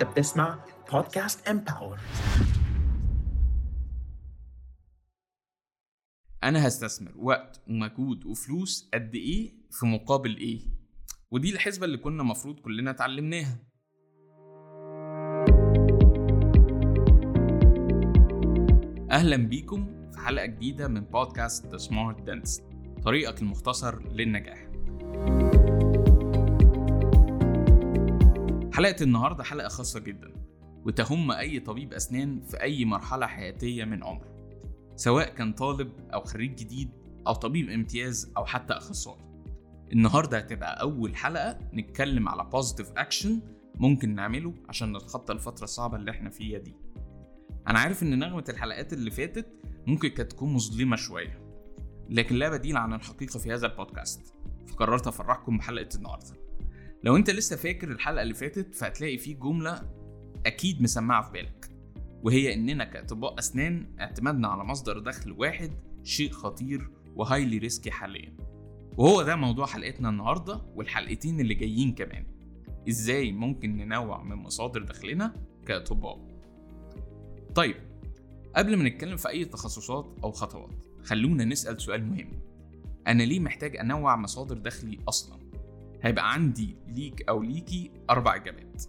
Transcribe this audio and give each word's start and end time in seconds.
انت 0.00 0.10
بتسمع 0.10 0.58
podcast 0.92 1.48
Empower 1.48 1.98
أنا 6.44 6.68
هستثمر 6.68 7.12
وقت 7.16 7.60
ومجهود 7.68 8.26
وفلوس 8.26 8.90
قد 8.94 9.14
إيه 9.14 9.52
في 9.70 9.86
مقابل 9.86 10.36
إيه؟ 10.36 10.60
ودي 11.30 11.52
الحسبة 11.54 11.84
اللي 11.86 11.98
كنا 11.98 12.22
مفروض 12.22 12.60
كلنا 12.60 12.90
اتعلمناها. 12.90 13.58
أهلا 19.10 19.36
بيكم 19.36 20.10
في 20.12 20.18
حلقة 20.18 20.46
جديدة 20.46 20.88
من 20.88 21.00
podcast 21.00 21.66
The 21.66 21.76
Smart 21.76 22.20
Dentist 22.20 22.62
طريقك 23.04 23.42
المختصر 23.42 24.12
للنجاح. 24.12 24.69
حلقة 28.80 29.02
النهارده 29.02 29.44
حلقة 29.44 29.68
خاصة 29.68 30.00
جدا 30.00 30.32
وتهم 30.84 31.30
أي 31.30 31.60
طبيب 31.60 31.92
أسنان 31.92 32.40
في 32.40 32.62
أي 32.62 32.84
مرحلة 32.84 33.26
حياتية 33.26 33.84
من 33.84 34.04
عمره 34.04 34.52
سواء 34.96 35.34
كان 35.34 35.52
طالب 35.52 35.92
أو 36.14 36.20
خريج 36.20 36.54
جديد 36.54 36.90
أو 37.26 37.32
طبيب 37.32 37.70
امتياز 37.70 38.32
أو 38.36 38.44
حتى 38.44 38.72
أخصائي. 38.72 39.24
النهارده 39.92 40.38
هتبقى 40.38 40.80
أول 40.80 41.16
حلقة 41.16 41.58
نتكلم 41.74 42.28
على 42.28 42.44
positive 42.44 42.90
action 42.96 43.40
ممكن 43.74 44.14
نعمله 44.14 44.54
عشان 44.68 44.96
نتخطى 44.96 45.32
الفترة 45.32 45.64
الصعبة 45.64 45.96
اللي 45.96 46.10
إحنا 46.10 46.30
فيها 46.30 46.58
دي. 46.58 46.74
أنا 47.68 47.78
عارف 47.78 48.02
إن 48.02 48.18
نغمة 48.18 48.44
الحلقات 48.48 48.92
اللي 48.92 49.10
فاتت 49.10 49.46
ممكن 49.86 50.08
كانت 50.08 50.32
تكون 50.32 50.52
مظلمة 50.52 50.96
شوية 50.96 51.40
لكن 52.10 52.34
لا 52.36 52.48
بديل 52.48 52.76
عن 52.76 52.92
الحقيقة 52.92 53.38
في 53.38 53.52
هذا 53.54 53.66
البودكاست 53.66 54.34
فقررت 54.68 55.06
أفرحكم 55.06 55.58
بحلقة 55.58 55.88
النهارده. 55.96 56.49
لو 57.04 57.16
انت 57.16 57.30
لسه 57.30 57.56
فاكر 57.56 57.90
الحلقة 57.90 58.22
اللي 58.22 58.34
فاتت 58.34 58.74
فهتلاقي 58.74 59.18
فيه 59.18 59.36
جملة 59.36 59.82
أكيد 60.46 60.82
مسمعة 60.82 61.22
في 61.22 61.32
بالك 61.32 61.70
وهي 62.22 62.54
إننا 62.54 62.84
كأطباء 62.84 63.38
أسنان 63.38 63.86
اعتمادنا 64.00 64.48
على 64.48 64.64
مصدر 64.64 64.98
دخل 64.98 65.32
واحد 65.32 65.70
شيء 66.04 66.30
خطير 66.30 66.90
وهايلي 67.16 67.58
ريسكي 67.58 67.90
حاليا. 67.90 68.36
وهو 68.96 69.22
ده 69.22 69.36
موضوع 69.36 69.66
حلقتنا 69.66 70.08
النهارده 70.08 70.60
والحلقتين 70.74 71.40
اللي 71.40 71.54
جايين 71.54 71.94
كمان. 71.94 72.26
إزاي 72.88 73.32
ممكن 73.32 73.76
ننوع 73.76 74.22
من 74.22 74.36
مصادر 74.36 74.82
دخلنا 74.82 75.34
كأطباء؟ 75.66 76.20
طيب 77.54 77.76
قبل 78.56 78.76
ما 78.76 78.88
نتكلم 78.88 79.16
في 79.16 79.28
أي 79.28 79.44
تخصصات 79.44 80.16
أو 80.24 80.30
خطوات 80.32 80.86
خلونا 81.02 81.44
نسأل 81.44 81.80
سؤال 81.80 82.06
مهم. 82.06 82.40
أنا 83.06 83.22
ليه 83.22 83.40
محتاج 83.40 83.76
أنوع 83.76 84.16
مصادر 84.16 84.58
دخلي 84.58 84.98
أصلا؟ 85.08 85.39
هيبقى 86.02 86.32
عندي 86.32 86.76
ليك 86.88 87.28
أو 87.28 87.42
ليكي 87.42 87.90
أربع 88.10 88.36
إجابات. 88.36 88.82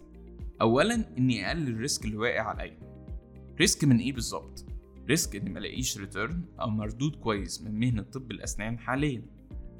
اولا 0.60 1.04
إني 1.18 1.46
أقلل 1.48 1.68
ال 1.68 1.75
risk 1.75 2.04
اللي 2.04 2.16
واقع 2.16 2.42
عليا. 2.42 2.78
risk 3.60 3.84
من 3.84 3.98
إيه 3.98 4.12
بالظبط؟ 4.12 4.66
risk 5.08 5.36
إني 5.36 5.50
ملاقيش 5.50 5.98
return 5.98 6.44
أو 6.60 6.70
مردود 6.70 7.16
كويس 7.16 7.62
من 7.62 7.80
مهنة 7.80 8.02
طب 8.02 8.30
الأسنان 8.30 8.78
حاليا 8.78 9.22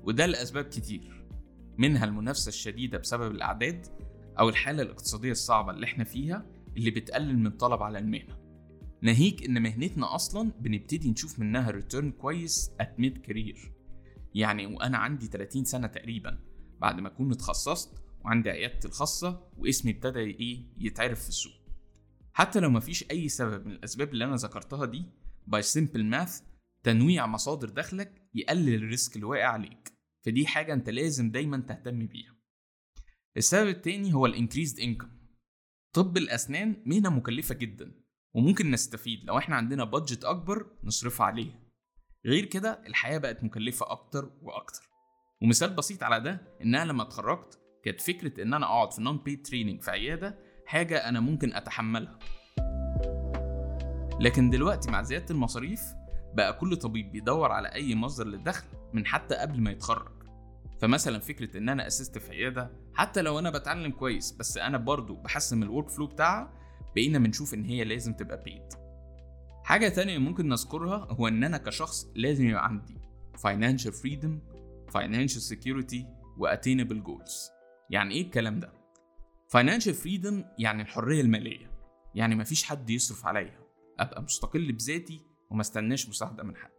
وده 0.02 0.26
لأسباب 0.26 0.64
كتير 0.64 1.26
منها 1.78 2.04
المنافسة 2.04 2.48
الشديدة 2.48 2.98
بسبب 2.98 3.30
الأعداد 3.30 3.86
أو 4.38 4.48
الحالة 4.48 4.82
الاقتصادية 4.82 5.30
الصعبة 5.30 5.70
اللي 5.70 5.84
إحنا 5.84 6.04
فيها 6.04 6.46
اللي 6.76 6.90
بتقلل 6.90 7.38
من 7.38 7.46
الطلب 7.46 7.82
على 7.82 7.98
المهنة. 7.98 8.36
ناهيك 9.02 9.44
إن 9.46 9.62
مهنتنا 9.62 10.14
أصلا 10.14 10.52
بنبتدي 10.60 11.10
نشوف 11.10 11.38
منها 11.38 11.70
return 11.70 12.10
كويس 12.10 12.70
at 12.80 13.00
mid 13.00 13.18
career 13.18 13.72
يعني 14.34 14.66
وأنا 14.66 14.98
عندي 14.98 15.26
30 15.26 15.64
سنة 15.64 15.86
تقريبا. 15.86 16.38
بعد 16.82 17.00
ما 17.00 17.08
أكون 17.08 17.32
اتخصصت 17.32 18.02
وعندي 18.24 18.50
عيادتي 18.50 18.88
الخاصة 18.88 19.50
واسمي 19.58 19.92
ابتدى 19.92 20.18
إيه 20.20 20.66
يتعرف 20.78 21.22
في 21.22 21.28
السوق. 21.28 21.52
حتى 22.32 22.60
لو 22.60 22.70
مفيش 22.70 23.10
أي 23.10 23.28
سبب 23.28 23.66
من 23.66 23.72
الأسباب 23.72 24.12
اللي 24.12 24.24
أنا 24.24 24.36
ذكرتها 24.36 24.86
دي 24.86 25.04
by 25.46 25.62
simple 25.62 26.04
math 26.04 26.40
تنويع 26.82 27.26
مصادر 27.26 27.68
دخلك 27.68 28.28
يقلل 28.34 28.74
ال 28.74 28.83
risk 28.83 29.16
اللي 29.16 29.26
واقع 29.26 29.46
عليك. 29.48 29.92
فدي 30.26 30.46
حاجة 30.46 30.72
أنت 30.72 30.90
لازم 30.90 31.30
دايما 31.30 31.58
تهتم 31.58 32.06
بيها. 32.06 32.36
السبب 33.36 33.68
التاني 33.68 34.14
هو 34.14 34.26
ال 34.26 34.32
increased 34.32 34.80
income 34.80 35.08
طب 35.92 36.16
الأسنان 36.16 36.82
مهنة 36.86 37.10
مكلفة 37.10 37.54
جدا 37.54 37.92
وممكن 38.34 38.70
نستفيد. 38.70 39.24
لو 39.24 39.38
إحنا 39.38 39.56
عندنا 39.56 39.84
budget 39.84 40.24
أكبر 40.24 40.66
نصرفها 40.84 41.26
عليها. 41.26 41.60
غير 42.26 42.44
كده 42.44 42.82
الحياة 42.86 43.18
بقت 43.18 43.44
مكلفة 43.44 43.90
أكتر 43.90 44.38
وأكتر. 44.42 44.91
ومثال 45.42 45.70
بسيط 45.70 46.02
على 46.02 46.20
ده 46.20 46.40
إن 46.62 46.74
أنا 46.74 46.92
لما 46.92 47.02
اتخرجت 47.02 47.58
كانت 47.84 48.00
فكرة 48.00 48.42
إن 48.42 48.54
أنا 48.54 48.66
أقعد 48.66 48.92
في 48.92 49.02
non 49.02 49.18
paid 49.18 49.46
training 49.46 49.80
في 49.82 49.90
عيادة 49.90 50.38
حاجة 50.66 51.08
أنا 51.08 51.20
ممكن 51.20 51.54
أتحملها. 51.54 52.18
لكن 54.20 54.50
دلوقتي 54.50 54.90
مع 54.90 55.02
زيادة 55.02 55.26
المصاريف 55.30 55.80
بقى 56.34 56.52
كل 56.58 56.76
طبيب 56.76 57.12
بيدور 57.12 57.52
على 57.52 57.68
أي 57.68 57.94
مصدر 57.94 58.26
للدخل 58.26 58.66
من 58.92 59.06
حتى 59.06 59.34
قبل 59.34 59.60
ما 59.60 59.70
يتخرج. 59.70 60.12
فمثلا 60.80 61.18
فكرة 61.18 61.58
إن 61.58 61.68
أنا 61.68 61.86
assist 61.86 62.18
في 62.18 62.30
عيادة 62.32 62.70
حتى 62.94 63.22
لو 63.22 63.38
أنا 63.38 63.50
بتعلم 63.50 63.90
كويس 63.92 64.32
بس 64.32 64.56
أنا 64.58 64.78
برضو 64.78 65.14
بحسن 65.14 65.56
من 65.56 65.62
ال 65.62 65.90
workflow 65.90 66.06
بتاعها 66.06 66.52
بقينا 66.94 67.18
بنشوف 67.18 67.54
إن 67.54 67.64
هي 67.64 67.84
لازم 67.84 68.12
تبقى 68.12 68.42
paid 68.42 68.68
حاجة 69.64 69.88
تانية 69.88 70.18
ممكن 70.18 70.48
نذكرها 70.48 71.06
هو 71.10 71.28
إن 71.28 71.44
أنا 71.44 71.58
كشخص 71.58 72.06
لازم 72.14 72.48
يبقى 72.48 72.64
عندي 72.64 72.98
financial 73.38 73.92
freedom 73.94 74.51
financial 74.98 75.42
security 75.52 76.04
و 76.38 76.48
attainable 76.48 77.02
goals. 77.06 77.50
يعني 77.90 78.14
إيه 78.14 78.22
الكلام 78.22 78.60
ده؟ 78.60 78.72
Financial 79.56 79.94
freedom 80.04 80.34
يعني 80.58 80.82
الحرية 80.82 81.20
المالية. 81.20 81.72
يعني 82.14 82.34
مفيش 82.34 82.64
حد 82.64 82.90
يصرف 82.90 83.26
عليا 83.26 83.58
أبقى 83.98 84.22
مستقل 84.22 84.72
بذاتي 84.72 85.20
وما 85.50 85.60
استناش 85.60 86.08
مساعدة 86.08 86.42
من 86.42 86.56
حد. 86.56 86.70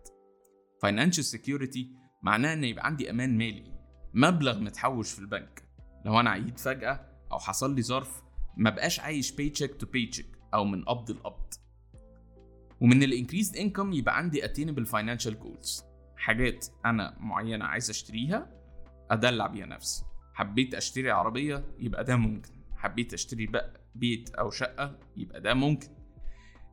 Financial 0.85 1.25
security 1.37 1.85
معناه 2.21 2.53
إن 2.53 2.63
يبقى 2.63 2.85
عندي 2.85 3.09
أمان 3.09 3.37
مالي. 3.37 3.73
مبلغ 4.13 4.59
متحوش 4.59 5.11
في 5.11 5.19
البنك. 5.19 5.63
لو 6.05 6.19
أنا 6.19 6.29
عييت 6.29 6.59
فجأة 6.59 7.09
أو 7.31 7.39
حصل 7.39 7.75
لي 7.75 7.81
ظرف 7.81 8.21
ما 8.57 8.69
بقاش 8.69 8.99
عايش 8.99 9.31
paycheck 9.31 9.71
to 9.83 9.85
paycheck 9.85 10.37
أو 10.53 10.65
من 10.65 10.83
قبض 10.83 11.11
لقبض. 11.11 11.53
ومن 12.81 13.03
الانكريزد 13.03 13.57
انكم 13.57 13.93
يبقى 13.93 14.17
عندي 14.17 14.41
attainable 14.41 14.87
financial 14.87 15.33
goals. 15.43 15.83
حاجات 16.23 16.67
أنا 16.85 17.17
معينة 17.19 17.65
عايز 17.65 17.89
أشتريها 17.89 18.51
أدلع 19.11 19.47
بيها 19.47 19.65
نفسي. 19.65 20.05
حبيت 20.33 20.73
أشتري 20.75 21.11
عربية 21.11 21.65
يبقى 21.79 22.03
ده 22.03 22.15
ممكن. 22.15 22.51
حبيت 22.75 23.13
أشتري 23.13 23.45
بقى 23.45 23.81
بيت 23.95 24.29
أو 24.29 24.49
شقة 24.49 24.99
يبقى 25.17 25.41
ده 25.41 25.53
ممكن. 25.53 25.87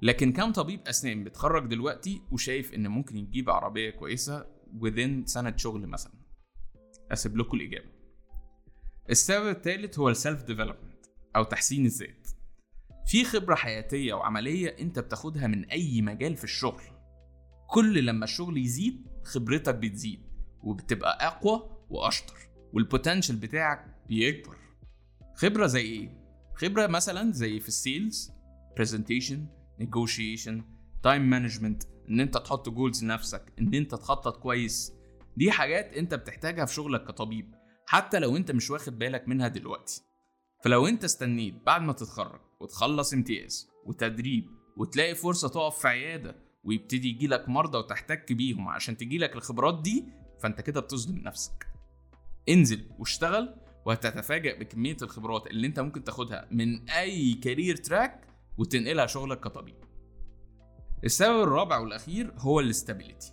لكن 0.02 0.32
كم 0.32 0.52
طبيب 0.52 0.80
أسنان 0.88 1.24
بيتخرج 1.24 1.66
دلوقتي 1.66 2.22
وشايف 2.32 2.74
إن 2.74 2.88
ممكن 2.88 3.16
يجيب 3.16 3.50
عربية 3.50 3.90
كويسة 3.90 4.46
within 4.80 5.24
سنة 5.24 5.56
شغل 5.56 5.86
مثلا. 5.86 6.12
أسيب 7.12 7.36
لكم 7.36 7.56
الإجابة. 7.56 7.90
السبب 9.10 9.48
الثالث 9.48 9.98
هو 9.98 10.08
ال 10.08 10.15
self 10.15 10.42
development 10.42 11.06
أو 11.36 11.44
تحسين 11.44 11.86
الذات. 11.86 12.28
في 13.06 13.24
خبرة 13.24 13.54
حياتية 13.54 14.14
وعملية 14.14 14.68
أنت 14.80 14.98
بتاخدها 14.98 15.46
من 15.46 15.64
أي 15.64 16.02
مجال 16.02 16.36
في 16.36 16.44
الشغل. 16.44 16.82
كل 17.66 18.04
لما 18.06 18.24
الشغل 18.24 18.58
يزيد 18.58 19.09
خبرتك 19.24 19.74
بتزيد 19.74 20.20
وبتبقى 20.62 21.26
أقوى 21.26 21.70
وأشطر 21.90 22.36
وال 22.72 22.84
potential 22.84 23.36
بتاعك 23.36 23.96
بيكبر. 24.08 24.56
خبرة 25.34 25.66
زي 25.66 25.80
إيه؟ 25.80 26.20
خبرة 26.54 26.86
مثلا 26.86 27.32
زي 27.32 27.60
في 27.60 27.68
ال 27.68 27.78
sales 27.78 28.30
presentation 28.76 29.46
negotiation 29.80 30.64
time 31.02 31.30
management 31.30 31.82
إن 32.08 32.20
أنت 32.20 32.36
تحط 32.36 32.68
goals 32.68 33.04
لنفسك 33.04 33.52
إن 33.58 33.74
أنت 33.74 33.94
تخطط 33.94 34.36
كويس. 34.36 34.92
دي 35.36 35.50
حاجات 35.50 35.94
أنت 35.94 36.14
بتحتاجها 36.14 36.64
في 36.64 36.74
شغلك 36.74 37.04
كطبيب 37.04 37.54
حتى 37.86 38.18
لو 38.18 38.36
أنت 38.36 38.50
مش 38.50 38.70
واخد 38.70 38.98
بالك 38.98 39.28
منها 39.28 39.48
دلوقتي. 39.48 40.02
فلو 40.64 40.86
أنت 40.86 41.04
استنيت 41.04 41.54
بعد 41.66 41.82
ما 41.82 41.92
تتخرج 41.92 42.40
وتخلص 42.60 43.12
امتياز 43.12 43.68
وتدريب 43.86 44.44
وتلاقي 44.76 45.14
فرصة 45.14 45.48
تقف 45.48 45.78
في 45.78 45.88
عيادة 45.88 46.36
ويبتدي 46.64 47.08
يجيلك 47.08 47.48
مرضى 47.48 47.78
وتحتك 47.78 48.32
بيهم 48.32 48.68
عشان 48.68 48.96
تجيلك 48.96 49.36
الخبرات 49.36 49.82
دي 49.82 50.04
فانت 50.40 50.60
كده 50.60 50.80
بتظلم 50.80 51.18
نفسك. 51.18 51.66
انزل 52.48 52.90
واشتغل 52.98 53.54
وهتتفاجأ 53.86 54.58
بكمية 54.58 54.96
الخبرات 55.02 55.46
اللي 55.46 55.66
انت 55.66 55.80
ممكن 55.80 56.04
تاخدها 56.04 56.48
من 56.50 56.90
أي 56.90 57.34
career 57.34 57.76
track 57.76 58.26
وتنقلها 58.58 59.06
شغلك 59.06 59.40
كطبيب. 59.40 59.76
السبب 61.04 61.42
الرابع 61.42 61.78
والأخير 61.78 62.32
هو 62.38 62.60
ال 62.60 62.67
stability. 62.67 63.32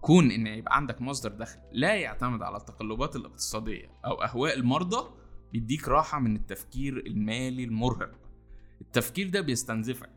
كون 0.00 0.30
إن 0.30 0.46
يبقى 0.46 0.76
عندك 0.76 1.00
مصدر 1.02 1.30
دخل 1.32 1.58
لا 1.72 1.94
يعتمد 1.94 2.42
على 2.42 2.56
التقلبات 2.56 3.16
الاقتصادية 3.16 3.90
أو 4.04 4.22
أهواء 4.22 4.56
المرضى 4.56 5.10
بيديك 5.52 5.88
راحة 5.88 6.18
من 6.20 6.36
التفكير 6.36 6.96
المالي 7.06 7.64
المرهق. 7.64 8.10
التفكير 8.80 9.28
ده 9.28 9.40
بيستنزفك. 9.40 10.10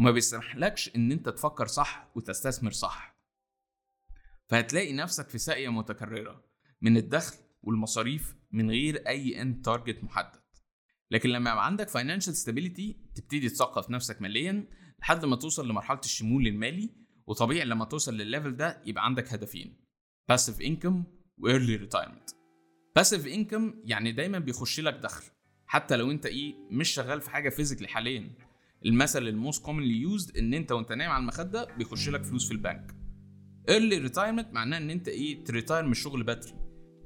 وما 0.00 0.10
بيسمحلكش 0.10 0.96
إن 0.96 1.12
أنت 1.12 1.28
تفكر 1.28 1.66
صح 1.66 2.10
وتستثمر 2.14 2.70
صح. 2.70 3.20
فهتلاقي 4.48 4.92
نفسك 4.92 5.28
في 5.28 5.38
ساقية 5.38 5.68
متكررة 5.68 6.44
من 6.82 6.96
الدخل 6.96 7.36
والمصاريف 7.62 8.36
من 8.52 8.70
غير 8.70 9.08
أي 9.08 9.42
end 9.42 9.64
target 9.64 10.04
محدد. 10.04 10.40
لكن 11.10 11.28
لما 11.28 11.50
يبقى 11.50 11.66
عندك 11.66 11.88
financial 11.88 12.36
stability 12.36 13.10
تبتدي 13.14 13.48
تثقف 13.48 13.90
نفسك 13.90 14.22
ماليا 14.22 14.68
لحد 15.00 15.24
ما 15.24 15.36
توصل 15.36 15.68
لمرحلة 15.68 16.00
الشمول 16.04 16.46
المالي 16.46 16.90
وطبيعي 17.26 17.64
لما 17.64 17.84
توصل 17.84 18.14
للل 18.16 18.31
level 18.31 18.56
ده 18.56 18.82
يبقى 18.86 19.04
عندك 19.04 19.32
هدفين 19.32 19.86
passive 20.28 20.60
income 20.60 21.04
و 21.38 21.44
early 21.44 21.76
retirement 21.76 22.30
passive 22.96 23.26
income 23.26 23.74
يعني 23.84 24.12
دايما 24.12 24.38
بيخش 24.38 24.80
لك 24.80 24.94
دخل 24.94 25.24
حتى 25.66 25.96
لو 25.96 26.10
أنت 26.10 26.26
إيه 26.26 26.54
مش 26.70 26.88
شغال 26.88 27.20
في 27.20 27.30
حاجة 27.30 27.48
physically 27.48 27.88
حاليا. 27.88 28.49
المثل 28.86 29.28
ال 29.28 29.35
most 29.35 29.64
commonly 29.64 30.00
used 30.00 30.36
ان 30.36 30.54
انت 30.54 30.72
وانت 30.72 30.92
نايم 30.92 31.10
على 31.10 31.20
المخدة 31.20 31.68
بيخش 31.78 32.08
لك 32.08 32.24
فلوس 32.24 32.46
في 32.48 32.52
البنك. 32.54 32.94
early 33.68 33.98
retirement 33.98 34.52
معناه 34.52 34.78
ان 34.78 34.90
انت 34.90 35.08
إيه 35.08 35.44
ت 35.44 35.50
retire 35.50 35.84
من 35.84 35.90
الشغل 35.90 36.22
بدري. 36.22 36.52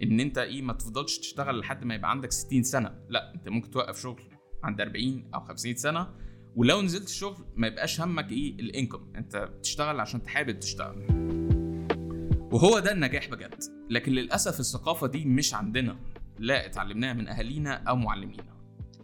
ان 0.02 0.20
انت 0.20 0.38
إيه 0.38 0.62
ما 0.62 0.72
تفضلش 0.72 1.18
تشتغل 1.18 1.58
لحد 1.58 1.84
ما 1.84 1.94
يبقى 1.94 2.10
عندك 2.10 2.32
60 2.32 2.62
سنة. 2.62 2.98
لا 3.08 3.34
انت 3.34 3.48
ممكن 3.48 3.70
توقف 3.70 4.02
شغل 4.02 4.22
عند 4.64 4.80
40 4.80 5.30
أو 5.34 5.40
50 5.40 5.74
سنة 5.76 6.08
ولو 6.56 6.82
نزلت 6.82 7.08
الشغل 7.08 7.44
ما 7.56 7.66
يبقاش 7.66 8.00
همك 8.00 8.32
إيه 8.32 8.54
الإنكم. 8.60 9.12
انت 9.16 9.36
بتشتغل 9.36 10.00
عشان 10.00 10.22
تحابب 10.22 10.60
تشتغل. 10.60 11.06
وهو 12.52 12.78
ده 12.78 12.92
النجاح 12.92 13.28
بجد. 13.30 13.54
لكن 13.90 14.12
للأسف 14.12 14.60
الثقافة 14.60 15.06
دي 15.06 15.24
مش 15.24 15.54
عندنا. 15.54 15.96
لا 16.38 16.66
اتعلمناها 16.66 17.12
من 17.12 17.28
أهالينا 17.28 17.72
أو 17.74 17.96
معلمينا. 17.96 18.44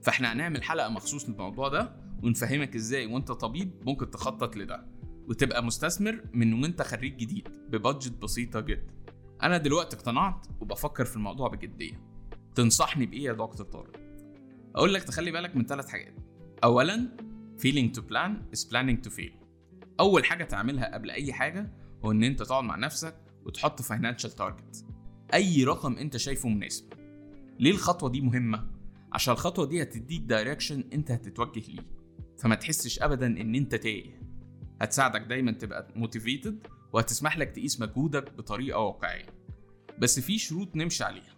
فاحنا 0.02 0.32
هنعمل 0.32 0.62
حلقة 0.62 0.88
مخصوص 0.88 1.28
للموضوع 1.28 1.68
ده. 1.68 2.09
ونفهمك 2.22 2.76
إزاي 2.76 3.06
وانت 3.06 3.32
طبيب 3.32 3.70
ممكن 3.86 4.10
تخطط 4.10 4.56
لده 4.56 4.86
وتبقى 5.28 5.64
مستثمر 5.64 6.24
من 6.32 6.62
وانت 6.62 6.82
خريج 6.82 7.16
جديد 7.16 7.48
ببادجت 7.68 8.22
بسيطة 8.22 8.60
جدا. 8.60 8.94
أنا 9.42 9.58
دلوقتي 9.58 9.96
اقتنعت 9.96 10.46
وبفكر 10.60 11.04
في 11.04 11.16
الموضوع 11.16 11.48
بجدية. 11.48 12.00
تنصحني 12.54 13.06
بإيه 13.06 13.24
يا 13.24 13.32
دكتور 13.32 13.66
طارق؟ 13.66 13.92
أقول 14.74 14.94
لك 14.94 15.02
تخلي 15.02 15.30
بالك 15.30 15.56
من 15.56 15.66
ثلاث 15.66 15.88
حاجات. 15.88 16.14
اولا 16.64 17.16
failing 17.58 17.96
to 17.98 18.00
plan 18.00 18.56
is 18.56 18.64
planning 18.64 19.08
to 19.08 19.10
fail. 19.10 19.32
أول 20.00 20.24
حاجة 20.24 20.44
تعملها 20.44 20.94
قبل 20.94 21.10
أي 21.10 21.32
حاجة 21.32 21.72
هو 22.04 22.10
إن 22.10 22.24
أنت 22.24 22.42
تقعد 22.42 22.64
مع 22.64 22.76
نفسك 22.76 23.14
وتحط 23.46 23.82
financial 23.82 24.30
target 24.30 24.86
أي 25.34 25.64
رقم 25.64 25.96
أنت 25.96 26.16
شايفه 26.16 26.48
مناسب. 26.48 26.84
ليه 27.58 27.70
الخطوة 27.70 28.10
دي 28.10 28.20
مهمة؟ 28.20 28.66
عشان 29.12 29.32
الخطوة 29.34 29.66
دي 29.66 29.82
هتديك 29.82 30.22
direction 30.22 30.84
أنت 30.92 31.10
هتتوجه 31.10 31.70
ليه. 31.70 31.99
فما 32.40 32.54
تحسش 32.54 33.02
ابدا 33.02 33.26
إن 33.26 33.54
أنت 33.54 33.74
تايه. 33.74 34.20
هتساعدك 34.80 35.20
دايما 35.20 35.52
تبقى 35.52 35.88
motivated 35.96 36.66
وهتسمح 36.92 37.38
لك 37.38 37.50
تقيس 37.50 37.80
مجهودك 37.80 38.32
بطريقة 38.32 38.78
واقعية. 38.78 39.26
بس 39.98 40.20
في 40.20 40.38
شروط 40.38 40.76
نمشي 40.76 41.04
عليها. 41.04 41.36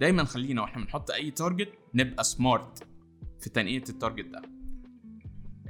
دايما 0.00 0.24
خلينا 0.24 0.62
وإحنا 0.62 0.84
بنحط 0.84 1.10
أي 1.10 1.30
target 1.30 1.72
نبقى 1.94 2.24
smart 2.24 2.86
في 3.40 3.50
تنقية 3.50 3.84
ال 3.88 3.93
target 3.93 4.26
ده. 4.26 4.42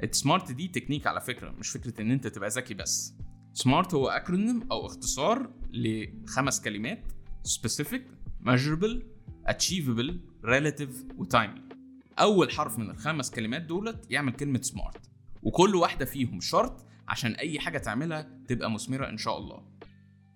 ال 0.03 0.11
smart 0.11 0.53
دي 0.53 0.69
تكنيك 0.69 1.07
على 1.07 1.21
فكرة 1.21 1.51
مش 1.51 1.69
فكرة 1.69 2.03
إن 2.03 2.11
أنت 2.11 2.27
تبقى 2.27 2.49
ذكي 2.49 2.75
بس. 2.75 3.15
smart 3.53 3.95
هو 3.95 4.09
acronym 4.09 4.63
أو 4.73 4.87
اختصار 4.87 5.51
لخمس 5.73 6.61
كلمات 6.61 7.13
specific 7.49 8.01
measurable 8.47 9.03
achievable 9.49 10.15
relevant 10.45 11.19
و 11.19 11.25
timely 11.25 11.66
أول 12.19 12.51
حرف 12.51 12.79
من 12.79 12.91
الخمس 12.91 13.31
كلمات 13.31 13.63
دولت 13.63 14.11
يعمل 14.11 14.33
كلمة 14.33 14.61
smart 14.63 15.11
وكل 15.43 15.75
واحدة 15.75 16.05
فيهم 16.05 16.41
شرط 16.41 16.87
عشان 17.09 17.33
أي 17.33 17.59
حاجة 17.61 17.79
تعملها 17.79 18.41
تبقى 18.49 18.71
مثمرة 18.71 19.09
إن 19.09 19.17
شاء 19.17 19.39
الله. 19.39 19.63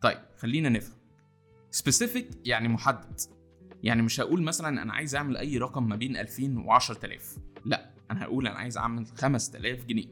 طيب 0.02 0.18
خلينا 0.38 0.68
نفهم. 0.68 0.96
specific 1.76 2.24
يعني 2.44 2.68
محدد. 2.68 3.20
يعني 3.82 4.02
مش 4.02 4.20
هقول 4.20 4.42
مثلا 4.42 4.82
أنا 4.82 4.92
عايز 4.92 5.14
أعمل 5.14 5.36
أي 5.36 5.58
رقم 5.58 5.88
ما 5.88 5.96
بين 5.96 6.16
2000 6.16 6.58
و 6.58 6.72
10000 6.72 7.36
لا 7.64 7.90
أنا 8.10 8.24
هقول 8.24 8.46
أنا 8.46 8.56
عايز 8.56 8.78
أعمل 8.78 9.06
5000 9.06 9.84
جنيه. 9.84 10.06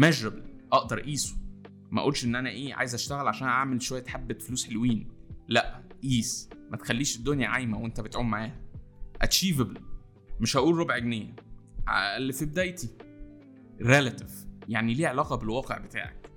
measurable 0.00 0.72
أقدر 0.72 0.98
أقيسه. 1.00 1.36
ما 1.90 2.00
أقولش 2.00 2.24
إن 2.24 2.36
أنا 2.36 2.50
إيه 2.50 2.74
عايز 2.74 2.94
أشتغل 2.94 3.28
عشان 3.28 3.46
أعمل 3.48 3.82
شوية 3.82 4.04
حبة 4.04 4.34
فلوس 4.34 4.66
حلوين. 4.68 5.08
لا 5.48 5.82
قيس. 6.02 6.48
ما 6.70 6.76
تخليش 6.76 7.16
الدنيا 7.16 7.48
عايمة 7.48 7.78
وأنت 7.78 8.00
بتعوم 8.00 8.30
معاها. 8.30 8.60
achievable. 9.24 9.91
مش 10.40 10.56
هقول 10.56 10.76
ربع 10.76 10.98
جنيه 10.98 11.36
أقل 11.88 12.32
في 12.32 12.44
بدايتي. 12.44 12.88
Relative 13.80 14.32
يعني 14.68 14.94
ليه 14.94 15.08
علاقة 15.08 15.36
بالواقع 15.36 15.78
بتاعك. 15.78 16.30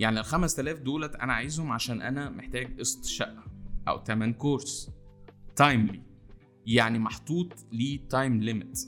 يعني 0.00 0.20
ال 0.20 0.24
5000 0.24 0.78
دولت 0.78 1.14
أنا 1.14 1.32
عايزهم 1.32 1.72
عشان 1.72 2.02
أنا 2.02 2.30
محتاج 2.30 2.78
قسط 2.80 3.04
شقة 3.04 3.44
أو 3.88 3.98
تمن 3.98 4.32
course. 4.32 4.90
timely 5.56 6.02
يعني 6.66 6.98
محطوط 6.98 7.66
ليه 7.72 8.08
time 8.08 8.40
limit 8.40 8.78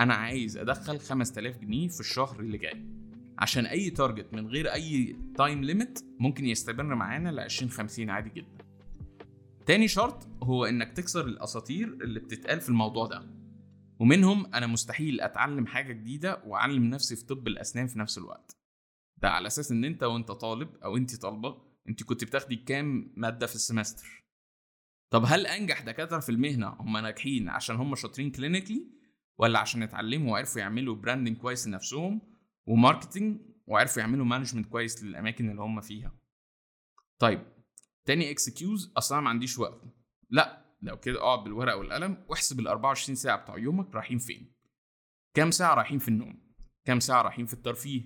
أنا 0.00 0.14
عايز 0.14 0.56
أدخل 0.56 0.98
5000 1.00 1.58
جنيه 1.58 1.88
في 1.88 2.00
الشهر 2.00 2.40
اللي 2.40 2.58
جاي. 2.58 2.86
عشان 3.38 3.66
أي 3.66 3.90
target 3.90 4.34
من 4.34 4.46
غير 4.46 4.72
أي 4.72 5.16
time 5.36 5.64
limit 5.64 6.00
ممكن 6.18 6.44
يستمر 6.44 6.94
معانا 6.94 7.28
ل 7.28 7.40
20 7.40 7.70
50 7.70 8.10
عادي 8.10 8.30
جدا. 8.30 8.64
تاني 9.66 9.88
شرط 9.88 10.28
هو 10.42 10.64
إنك 10.64 10.92
تكسر 10.92 11.26
الأساطير 11.26 11.88
اللي 11.88 12.20
بتتقال 12.20 12.60
في 12.60 12.68
الموضوع 12.68 13.06
ده. 13.06 13.41
ومنهم 14.02 14.54
أنا 14.54 14.66
مستحيل 14.66 15.20
أتعلم 15.20 15.66
حاجة 15.66 15.92
جديدة 15.92 16.42
وأعلم 16.46 16.84
نفسي 16.84 17.16
في 17.16 17.24
طب 17.26 17.48
الأسنان 17.48 17.86
في 17.86 17.98
نفس 17.98 18.18
الوقت. 18.18 18.56
ده 19.16 19.30
على 19.30 19.46
أساس 19.46 19.72
إن 19.72 19.84
أنت 19.84 20.02
وأنت 20.02 20.30
طالب 20.30 20.76
أو 20.84 20.96
أنت 20.96 21.16
طالبة 21.16 21.62
أنت 21.88 22.02
كنت 22.02 22.24
بتاخدي 22.24 22.56
كام 22.56 23.12
مادة 23.16 23.46
في 23.46 23.54
ال 23.54 23.61
semester؟ 23.61 24.24
طب 25.10 25.24
هل 25.26 25.46
أنجح 25.46 25.82
دكاترة 25.82 26.18
في 26.18 26.28
المهنة 26.28 26.68
هم 26.68 26.98
ناجحين 26.98 27.48
عشان 27.48 27.76
هم 27.76 27.94
شاطرين 27.94 28.30
clinically 28.30 28.86
ولا 29.38 29.58
عشان 29.58 29.82
اتعلموا 29.82 30.32
وعرفوا 30.32 30.60
يعملوا 30.60 30.94
branding 30.96 31.36
كويس 31.36 31.68
لنفسهم 31.68 32.20
و 32.66 32.73
marketing 32.73 33.40
وعرفوا 33.66 34.02
يعملوا 34.02 34.24
management 34.24 34.66
كويس 34.66 35.04
للأماكن 35.04 35.50
اللي 35.50 35.62
هم 35.62 35.80
فيها؟ 35.80 36.12
طيب 37.18 37.42
تاني 38.04 38.30
excuse 38.30 38.92
أصلا 38.96 39.20
ما 39.20 39.28
عنديش 39.30 39.58
وقت. 39.58 39.82
لأ 40.30 40.61
لو 40.82 40.96
كده 41.00 41.20
اقعد 41.20 41.44
بالورقة 41.44 41.76
والقلم 41.76 42.24
واحسب 42.28 42.60
ال 42.60 42.68
24 42.68 43.16
ساعة 43.16 43.42
بتوع 43.42 43.58
يومك 43.58 43.94
رايحين 43.94 44.18
فين. 44.18 44.52
كام 45.34 45.50
ساعة 45.50 45.74
رايحين 45.74 45.98
في 45.98 46.08
النوم؟ 46.08 46.52
كام 46.84 47.00
ساعة 47.00 47.22
رايحين 47.22 47.46
في 47.46 47.54
الترفيه؟ 47.54 48.02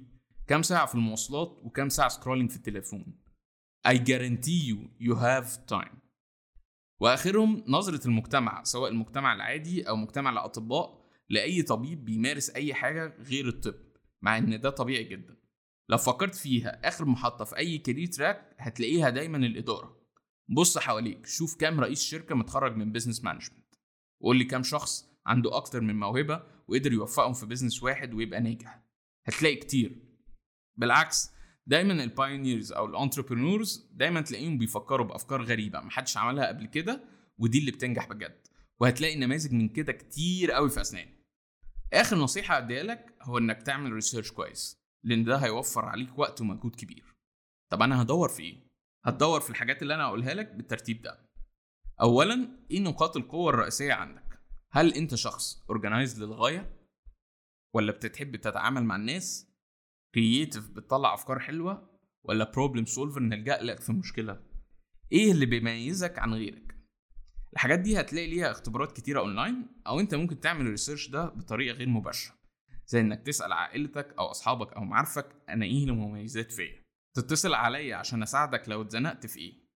كام 0.46 0.62
ساعة 0.62 0.87
في 0.87 0.94
المواصلات؟ 0.94 1.58
وكام 1.62 1.88
ساعة 1.88 2.08
scrolling 2.08 2.50
في 2.50 2.56
التليفون؟ 2.56 3.23
I 3.88 3.93
guarantee 3.94 4.62
you 4.70 4.76
you 5.08 5.14
have 5.17 5.76
time. 5.76 5.96
وآخرهم 7.00 7.64
نظرة 7.69 8.06
المجتمع 8.06 8.62
سواء 8.65 8.91
المجتمع 8.91 9.34
العادي 9.34 9.89
أو 9.89 9.96
مجتمع 9.96 10.31
الأطباء 10.31 11.06
لأي 11.29 11.62
طبيب 11.62 12.05
بيمارس 12.05 12.50
أي 12.50 12.74
حاجة 12.74 13.17
غير 13.22 13.48
الطب 13.48 13.74
مع 14.22 14.39
إن 14.39 14.60
ده 14.60 14.70
طبيعي 14.70 15.05
جدا. 15.05 15.36
لو 15.89 15.98
فكرت 15.98 16.34
فيها 16.34 16.89
آخر 16.89 17.05
محطة 17.05 17.44
في 17.44 17.56
أي 17.56 17.79
career 17.79 18.06
track 18.06 18.56
هتلاقيها 18.58 19.10
دايما 19.10 19.36
الإدارة. 19.39 19.95
بص 20.48 20.79
حواليك 20.79 21.26
شوف 21.26 21.56
كام 21.56 21.81
رئيس 21.81 22.03
شركة 22.03 22.34
متخرج 22.34 22.76
من 22.76 22.93
business 22.93 23.24
management 23.24 23.74
وقول 24.20 24.36
لي 24.38 24.44
كام 24.44 24.62
شخص 24.62 25.08
عنده 25.26 25.56
أكتر 25.56 25.81
من 25.81 25.98
موهبة 25.98 26.43
وقدر 26.69 26.93
يوفقهم 26.93 27.32
في 27.32 27.46
business 27.46 27.82
واحد 27.82 28.15
ويبقى 28.15 28.41
ناجح. 28.41 28.82
هتلاقي 29.26 29.56
كتير. 29.56 30.03
بالعكس 30.76 31.31
دايما 31.67 32.05
ال 32.05 32.12
pioneers 32.12 32.72
أو 32.72 32.86
ال 32.86 32.94
entrepreneurs 32.94 33.91
دايما 33.93 34.20
تلاقيهم 34.20 34.58
بيفكروا 34.58 35.06
بأفكار 35.06 35.43
غريبة 35.43 35.81
محدش 35.81 36.17
عملها 36.17 36.46
قبل 36.46 36.67
كده 36.67 37.05
ودي 37.38 37.58
اللي 37.58 37.70
بتنجح 37.70 38.08
بجد. 38.08 38.46
وهتلاقي 38.81 39.17
نماذج 39.17 39.53
من 39.53 39.69
كده 39.69 39.93
كتير 39.93 40.53
قوي 40.53 40.70
في 40.70 40.81
أسنان. 40.81 41.08
آخر 41.93 42.17
نصيحة 42.17 42.58
اديها 42.58 42.82
لك 42.82 43.17
هو 43.22 43.38
إنك 43.38 43.62
تعمل 43.62 43.93
research 43.93 44.31
كويس 44.32 44.79
لأن 45.05 45.24
ده 45.24 45.36
هيوفر 45.36 45.84
عليك 45.84 46.19
وقت 46.19 46.41
ومجهود 46.41 46.76
كبير. 46.76 47.15
طب 47.70 47.82
أنا 47.82 48.03
هدور 48.03 48.29
في 48.29 48.43
إيه؟ 48.43 48.66
هتدور 49.06 49.41
في 49.41 49.51
الحاجات 49.51 49.82
اللي 49.82 49.94
أنا 49.94 50.05
هقولها 50.05 50.34
لك 50.34 50.53
بالترتيب 50.55 51.03
ده. 51.03 51.19
اولا 52.01 52.48
إيه 52.70 52.81
نقاط 52.81 53.17
القوة 53.17 53.51
الرئيسية 53.51 53.93
عندك؟ 53.93 54.41
هل 54.70 54.94
أنت 54.94 55.15
شخص 55.15 55.65
organized 55.70 56.22
للغاية؟ 56.22 56.77
ولا 57.75 57.93
بتحب 57.93 58.36
تتعامل 58.36 58.84
مع 58.84 58.96
الناس؟ 58.96 59.53
creative 60.15 60.69
بتطلع 60.70 61.15
أفكار 61.15 61.39
حلوة؟ 61.39 61.98
ولا 62.25 62.51
problem 62.50 62.84
solver 62.84 63.20
نلجأ 63.20 63.63
لك 63.63 63.81
في 63.81 63.93
مشكلة؟ 63.93 64.43
إيه 65.13 65.32
اللي 65.32 65.46
بيميزك 65.46 66.19
عن 66.19 66.34
غيرك؟ 66.34 66.75
الحاجات 67.53 67.79
دي 67.79 68.01
هتلاقي 68.01 68.27
ليها 68.31 68.51
اختبارات 68.51 68.93
كتيرة 68.93 69.20
اونلاين 69.20 69.67
أو 69.86 70.01
أنت 70.01 70.15
ممكن 70.15 70.41
تعمل 70.41 70.60
ال 70.67 70.71
research 70.71 71.08
ده 71.08 71.25
بطريقة 71.25 71.75
غير 71.75 71.89
مباشرة. 71.89 72.34
زي 72.86 73.01
إنك 73.01 73.22
تسأل 73.27 73.53
عائلتك 73.53 74.15
أو 74.19 74.25
أصحابك 74.25 74.72
أو 74.72 74.84
معارفك 74.84 75.27
أنا 75.48 75.65
إيه 75.65 75.84
المميزات 75.84 76.53
فيا؟ 76.53 76.85
تتصل 77.17 77.55
عليا 77.55 77.96
عشان 77.96 78.23
أساعدك 78.23 78.69
لو 78.69 78.82
اتزنقت 78.82 79.27
في 79.27 79.39
إيه. 79.39 79.67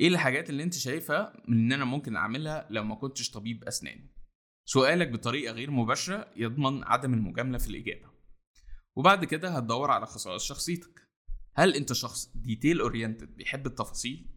إيه 0.00 0.08
الحاجات 0.08 0.50
اللي 0.50 0.62
أنت 0.62 0.74
شايفها 0.74 1.42
إن 1.48 1.72
أنا 1.72 1.84
ممكن 1.84 2.16
أعملها 2.16 2.66
لو 2.70 2.84
ما 2.84 2.94
كنتش 2.94 3.30
طبيب 3.30 3.64
أسنان؟ 3.64 4.08
سؤالك 4.64 5.08
بطريقة 5.08 5.52
غير 5.52 5.70
مباشرة 5.70 6.30
يضمن 6.36 6.84
عدم 6.84 7.14
المجاملة 7.14 7.58
في 7.58 7.68
الإجابة. 7.68 8.10
وبعد 8.96 9.24
كده 9.24 9.50
هتدور 9.50 9.90
على 9.90 10.06
خصائص 10.06 10.44
شخصيتك. 10.44 11.08
هل 11.54 11.74
أنت 11.74 11.92
شخص 11.92 12.32
detail 12.34 12.80
oriented 12.80 13.36
بيحب 13.36 13.66
التفاصيل؟ 13.66 14.34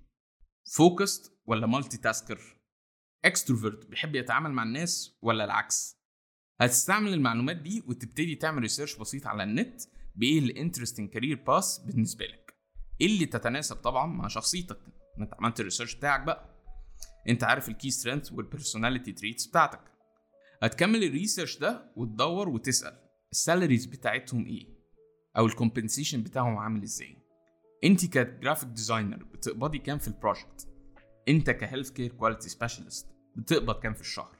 focused 0.76 1.40
ولا 1.46 1.68
multitasker 1.68 2.40
extrovert 3.26 3.86
بيحب 3.86 4.16
يتعامل 4.16 4.52
مع 4.52 4.64
الناس 4.64 5.18
ولا 5.22 5.44
العكس؟ 5.44 5.98
هتستعمل 6.62 7.14
المعلومات 7.14 7.58
دي 7.58 7.84
وتبتدي 7.88 8.36
تعمل 8.36 8.62
research 8.62 8.96
بسيط 8.98 9.28
على 9.28 9.44
النت 9.44 9.82
بإيه 10.18 10.40
ال 10.40 10.46
interesting 10.46 11.10
career 11.10 11.44
paths 11.48 11.80
بالنسبة 11.80 12.26
لك؟ 12.26 12.54
إيه 13.02 13.08
اللي 13.08 13.26
تتناسب 13.26 13.76
طبعا 13.76 14.06
مع 14.06 14.28
شخصيتك؟ 14.28 14.80
أنت 15.20 15.34
عملت 15.34 15.60
ال 15.60 15.64
research 15.64 15.96
بتاعك 15.96 16.22
بقى. 16.22 16.56
أنت 17.30 17.44
عارف 17.44 17.70
ال 17.70 17.75
key 17.75 17.90
strengths 17.92 18.32
وال 18.32 18.44
personality 18.44 19.12
traits 19.12 19.48
بتاعتك. 19.48 19.82
هتكمل 20.64 21.04
ال 21.04 21.10
research 21.10 21.58
ده 21.58 21.92
وتدور 21.96 22.50
وتسأل 22.50 22.98
ال 23.32 23.38
salaries 23.38 23.86
بتاعتهم 23.86 24.46
إيه؟ 24.46 24.78
أو 25.38 25.46
ال 25.46 25.52
compensation 25.52 26.24
بتاعهم 26.24 26.58
عامل 26.58 26.84
إزاي؟ 26.84 27.18
أنت 27.84 28.06
ك 28.06 28.14
graphic 28.14 28.70
designer 28.70 29.24
بتقبضي 29.24 29.78
كام 29.78 29.98
في 29.98 30.08
ال 30.08 30.15
project 30.15 30.68
أنت 31.28 31.50
ك 31.50 31.90
healthcare 31.92 32.12
quality 32.12 32.50
specialist 32.50 33.08
بتقبض 33.36 33.80
كام 33.80 33.94
في 33.94 34.02
الشهر؟ 34.02 34.38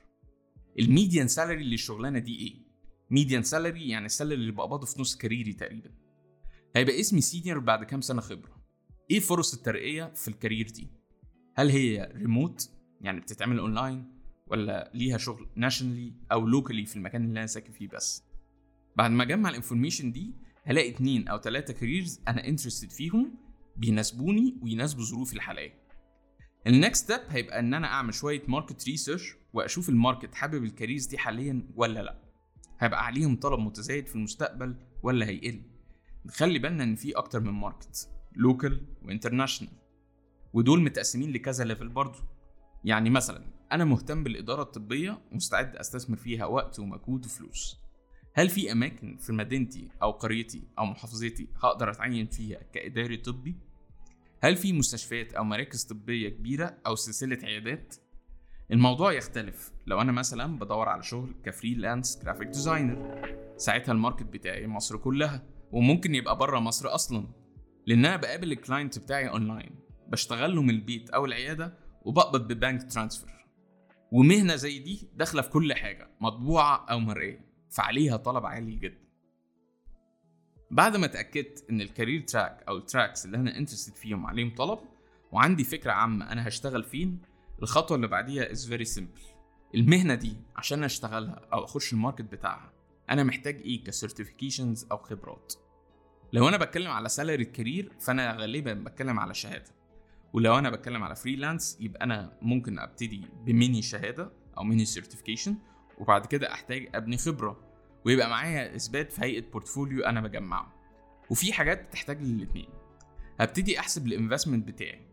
ال 0.80 0.87
median 0.87 1.28
salary 1.28 1.64
للشغلانة 1.64 2.20
دي 2.20 2.36
إيه؟ 2.40 2.67
median 3.12 3.44
salary 3.44 3.90
يعني 3.90 4.06
ال 4.06 4.11
salary 4.11 4.42
اللي 4.42 4.52
بقبضه 4.52 4.86
في 4.86 5.02
نص 5.02 5.16
career 5.16 5.48
ي 5.48 5.54
تقريبا. 5.54 5.90
هيبقى 6.76 7.00
اسمي 7.00 7.22
senior 7.22 7.60
بعد 7.60 7.84
كام 7.84 8.02
سنة 8.02 8.22
خبرة؟ 8.22 8.58
إيه 9.12 9.20
فرص 9.20 9.54
الترقية 9.54 10.12
في 10.16 10.28
ال 10.28 10.33
career 10.33 10.68
دي؟ 10.70 10.88
هل 11.56 11.70
هي 11.70 12.12
ريموت 12.16 12.70
يعني 13.02 13.20
بتتعمل 13.20 13.60
اونلاين 13.60 14.06
ولا 14.48 14.92
ليها 14.94 15.18
شغل 15.18 15.48
nationally 15.56 16.14
أو 16.32 16.48
locally 16.48 16.86
في 16.86 16.96
المكان 16.96 17.26
اللي 17.26 17.40
أنا 17.40 17.48
ساكن 17.48 17.72
فيه 17.72 17.88
بس؟ 17.88 18.24
بعد 18.96 19.12
ما 19.12 19.24
أجمع 19.24 19.50
ال 19.50 19.55
information 19.55 20.12
دي 20.12 20.34
هلاقي 20.64 20.90
اتنين 20.90 21.28
أو 21.28 21.38
تلاتة 21.38 21.74
careers 21.74 22.22
أنا 22.28 22.48
interested 22.48 22.92
فيهم 22.92 23.36
بيناسبوني 23.76 24.58
ويناسبوا 24.62 25.04
ظروفي 25.04 25.34
الحاليه 25.34 25.74
ال 26.68 26.75
next 26.75 27.04
step 27.12 27.22
هيبقى 27.30 27.60
إن 27.60 27.74
أنا 27.74 27.88
أعمل 27.88 28.14
شوية 28.14 28.42
market 28.48 28.86
research 28.86 29.36
وأشوف 29.54 29.90
ال 29.90 29.96
market 29.96 30.36
حابب 30.36 30.64
ال 30.64 30.69
careers 30.69 31.06
دي 31.06 31.18
حاليا 31.18 31.68
ولا 31.76 32.00
لأ. 32.04 32.27
هيبقى 32.80 33.06
عليهم 33.06 33.36
طلب 33.36 33.60
متزايد 33.60 34.08
في 34.08 34.16
المستقبل 34.16 34.76
ولا 35.04 35.26
هيقل؟ 35.26 35.62
نخلي 36.26 36.60
بالنا 36.60 36.84
إن 36.84 36.96
في 36.96 37.12
أكتر 37.12 37.40
من 37.40 37.52
market 37.52 38.10
local 38.36 38.86
و 39.04 39.09
international 39.09 39.74
ودول 40.54 40.82
متقسمين 40.82 41.32
لكذا 41.32 41.64
level 41.64 41.90
برضه 41.90 42.20
يعني 42.84 43.10
مثلا 43.10 43.44
أنا 43.72 43.86
مهتم 43.86 44.24
بالإدارة 44.24 44.62
الطبية 44.62 45.22
ومستعد 45.32 45.76
أستثمر 45.76 46.18
فيها 46.18 46.46
وقت 46.46 46.80
ومجهود 46.80 47.26
وفلوس. 47.26 47.78
هل 48.34 48.50
في 48.50 48.72
أماكن 48.72 49.18
في 49.18 49.34
مدينتي 49.34 49.90
أو 50.04 50.12
قريتي 50.12 50.64
أو 50.80 50.86
محافظتي 50.86 51.48
هقدر 51.64 51.92
أتعين 51.92 52.28
فيها 52.28 52.60
كإداري 52.74 53.18
طبي؟ 53.18 53.56
هل 54.44 54.56
في 54.56 54.74
مستشفيات 54.74 55.34
أو 55.34 55.44
مراكز 55.44 55.84
طبية 55.84 56.30
كبيرة 56.30 56.78
أو 56.88 56.96
سلسلة 56.96 57.40
عيادات؟ 57.44 57.96
الموضوع 58.72 59.14
يختلف. 59.14 59.72
لو 59.86 60.02
أنا 60.02 60.12
مثلا 60.12 60.60
بدور 60.60 60.90
على 60.90 61.04
شغل 61.04 61.36
ك 61.44 61.51
freelance 61.51 62.20
graphic 62.24 62.48
designer 62.48 63.22
ساعتها 63.58 63.92
ال 63.92 63.96
market 63.96 64.24
بتاعي 64.24 64.68
مصر 64.68 64.98
كلها 64.98 65.44
وممكن 65.72 66.16
يبقى 66.16 66.38
بره 66.38 66.60
مصر 66.60 66.96
أصلا 66.96 67.28
لأن 67.86 68.06
أنا 68.06 68.16
بقابل 68.18 68.52
ال 68.52 68.59
client 68.59 69.00
بتاعي 69.00 69.30
اونلاين 69.30 69.76
بشتغل 70.08 70.56
له 70.56 70.62
من 70.62 70.70
البيت 70.70 71.10
أو 71.10 71.26
العيادة 71.26 71.74
وبقبض 72.06 72.48
ب 72.54 72.61
bank 72.61 72.92
transfer 72.92 73.46
ومهنة 74.12 74.56
زي 74.56 74.80
دي 74.80 75.10
داخلة 75.16 75.42
في 75.42 75.50
كل 75.50 75.74
حاجة 75.74 76.10
مطبوعة 76.22 76.86
أو 76.86 77.00
مرئية 77.00 77.46
فعليها 77.70 78.18
طلب 78.18 78.46
عالي 78.46 78.76
جدا. 78.76 79.08
بعد 80.72 80.98
ما 80.98 81.06
اتاكدت 81.06 81.66
إن 81.70 81.82
ال 81.82 81.87
career 81.87 82.22
track 82.22 82.64
أو 82.68 82.78
ال 82.78 82.85
tracks 82.85 83.26
اللي 83.26 83.38
أنا 83.38 83.58
interested 83.58 83.96
فيهم 83.96 84.26
عليهم 84.26 84.56
طلب 84.56 84.80
وعندي 85.32 85.64
فكرة 85.64 85.92
عامة 85.92 86.32
أنا 86.32 86.48
هشتغل 86.48 86.84
فين 86.84 87.22
الخطوة 87.62 87.96
اللي 87.96 88.08
بعديها 88.08 88.52
is 88.52 88.68
very 88.68 88.86
simple 88.86 89.22
المهنة 89.76 90.16
دي 90.16 90.38
عشان 90.56 90.84
أشتغلها 90.84 91.42
أو 91.54 91.64
أخش 91.64 91.94
ال 91.94 91.98
market 91.98 92.22
بتاعها 92.22 92.74
أنا 93.10 93.24
محتاج 93.24 93.62
إيه 93.62 93.84
ك 93.84 93.91
certifications 93.91 94.88
أو 94.92 94.98
خبرات؟ 94.98 95.54
لو 96.34 96.50
أنا 96.50 96.58
بتكلم 96.58 96.92
على 96.92 97.10
salaried 97.10 97.44
career 97.44 97.92
فأنا 98.00 98.34
غالبا 98.34 98.74
بتكلم 98.74 99.20
على 99.20 99.34
شهادة. 99.34 99.72
ولو 100.34 100.58
أنا 100.58 100.70
بتكلم 100.70 101.04
على 101.04 101.16
freelance 101.16 101.78
يبقى 101.82 102.04
أنا 102.04 102.38
ممكن 102.42 102.80
أبتدي 102.80 103.22
بميني 103.46 103.82
شهادة 103.82 104.32
أو 104.58 104.64
mini 104.64 104.86
certification 104.86 105.56
وبعد 105.98 106.26
كده 106.26 106.52
أحتاج 106.52 106.90
أبني 106.96 107.18
خبرة. 107.18 107.60
ويبقى 108.06 108.30
معايا 108.30 108.76
إثبات 108.76 109.12
في 109.12 109.22
هيئة 109.22 109.52
portfolio 109.52 110.06
أنا 110.06 110.22
بجمعه. 110.22 110.74
وفي 111.30 111.54
حاجات 111.54 111.88
بتحتاج 111.88 112.22
للاثنين 112.22 112.70
هبتدي 113.40 113.80
أحسب 113.80 114.08
ال 114.08 114.13
investment 114.13 114.68
بتاعي. 114.68 115.07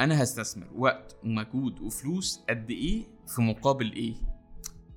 أنا 0.00 0.22
هستثمر 0.22 0.68
وقت 0.74 1.16
ومجهود 1.24 1.80
وفلوس 1.80 2.44
قد 2.48 2.70
إيه 2.70 3.04
في 3.26 3.42
مقابل 3.42 3.92
إيه؟ 3.92 4.14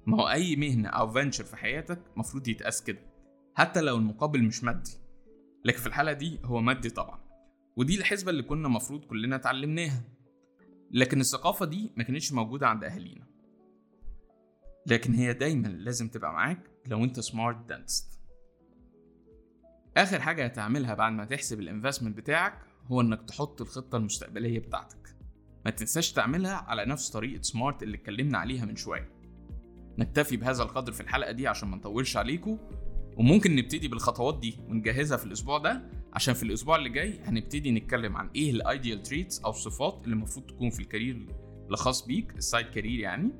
ما 0.05 0.17
هو 0.17 0.29
أي 0.29 0.55
مهنة 0.55 0.89
أو 0.89 1.11
venture 1.11 1.43
في 1.43 1.57
حياتك 1.57 1.99
مفروض 2.15 2.47
يتقاس 2.47 2.83
كده 2.83 2.99
حتى 3.55 3.81
لو 3.81 3.95
المقابل 3.95 4.43
مش 4.43 4.63
مادي. 4.63 4.91
لكن 5.65 5.77
في 5.77 5.87
الحالة 5.87 6.13
دي 6.13 6.39
هو 6.45 6.61
مادي 6.61 6.89
طبعا 6.89 7.19
ودي 7.77 7.97
الحسبة 7.99 8.31
اللي 8.31 8.43
كنا 8.43 8.67
مفروض 8.67 9.05
كلنا 9.05 9.35
اتعلمناها. 9.35 10.03
لكن 10.91 11.19
الثقافة 11.19 11.65
دي 11.65 11.91
ما 11.97 12.03
كانتش 12.03 12.33
موجودة 12.33 12.67
عند 12.67 12.83
أهالينا. 12.83 13.27
لكن 14.87 15.13
هي 15.13 15.33
دايما 15.33 15.67
لازم 15.67 16.07
تبقى 16.07 16.33
معاك 16.33 16.71
لو 16.87 17.03
أنت 17.03 17.19
smart 17.19 17.69
the 17.69 17.91
next 17.91 18.19
آخر 19.97 20.21
حاجة 20.21 20.45
هتعملها 20.45 20.93
بعد 20.93 21.13
ما 21.13 21.25
تحسب 21.25 21.59
ال 21.59 21.65
investment 21.65 22.17
بتاعك 22.17 22.72
هو 22.87 23.01
إنك 23.01 23.21
تحط 23.27 23.61
الخطة 23.61 23.97
المستقبلية 23.97 24.59
بتاعتك. 24.59 25.15
ما 25.65 25.71
تنساش 25.71 26.11
تعملها 26.11 26.53
على 26.55 26.85
نفس 26.85 27.09
طريقة 27.09 27.41
SMART 27.41 27.83
اللي 27.83 27.97
اتكلمنا 27.97 28.37
عليها 28.37 28.65
من 28.65 28.75
شوية. 28.75 29.09
نكتفي 29.97 30.37
بهذا 30.37 30.63
القدر 30.63 30.91
في 30.91 31.01
الحلقة 31.01 31.31
دي 31.31 31.47
عشان 31.47 31.69
ما 31.69 31.77
نطولش 31.77 32.17
عليكم 32.17 32.57
وممكن 33.17 33.55
نبتدي 33.55 33.87
بالخطوات 33.87 34.39
دي 34.39 34.57
ونجهزها 34.69 35.17
في 35.17 35.25
الأسبوع 35.25 35.57
ده 35.57 35.89
عشان 36.13 36.33
في 36.33 36.43
الأسبوع 36.43 36.75
اللي 36.75 36.89
جاي 36.89 37.19
هنبتدي 37.25 37.71
نتكلم 37.71 38.17
عن 38.17 38.29
إيه 38.35 38.51
ال 38.51 38.60
ideal 38.60 39.03
traits 39.03 39.39
أو 39.39 39.49
الصفات 39.49 40.01
اللي 40.03 40.13
المفروض 40.13 40.45
تكون 40.45 40.69
في 40.69 40.79
ال 40.79 40.86
career 40.86 41.27
الخاص 41.71 42.05
بيك 42.05 42.35
ال 42.35 42.41
side 42.41 42.65
career 42.65 42.99
يعني 42.99 43.31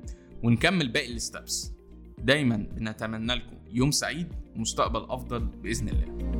ونكمل 0.42 0.88
باقي 0.88 1.12
ال 1.12 1.22
steps 1.22 1.72
دايما 2.18 2.56
بنتمنى 2.56 3.34
لكم 3.34 3.56
يوم 3.70 3.90
سعيد 3.90 4.28
ومستقبل 4.56 5.04
أفضل 5.10 5.40
بإذن 5.40 5.88
الله. 5.88 6.33